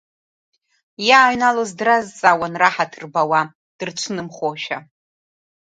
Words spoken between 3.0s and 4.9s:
бауа, дрыцәнымхошәа.